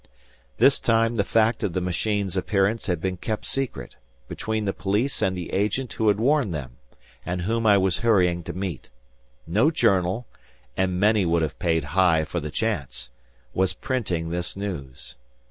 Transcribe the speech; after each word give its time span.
This 0.57 0.79
time 0.79 1.15
the 1.15 1.23
fact 1.23 1.61
of 1.63 1.73
the 1.73 1.79
machine's 1.79 2.35
appearance 2.35 2.87
had 2.87 2.99
been 2.99 3.17
kept 3.17 3.45
secret, 3.45 3.97
between 4.27 4.65
the 4.65 4.73
police 4.73 5.21
and 5.21 5.37
the 5.37 5.53
agent 5.53 5.93
who 5.93 6.07
had 6.07 6.19
warned 6.19 6.55
them, 6.55 6.77
and 7.23 7.43
whom 7.43 7.67
I 7.67 7.77
was 7.77 7.99
hurrying 7.99 8.41
to 8.45 8.51
meet. 8.53 8.89
No 9.45 9.69
journal—and 9.69 10.99
many 10.99 11.23
would 11.23 11.43
have 11.43 11.59
paid 11.59 11.83
high 11.83 12.23
for 12.23 12.39
the 12.39 12.49
chance—was 12.49 13.73
printing 13.73 14.29
this 14.31 14.57
news. 14.57 15.17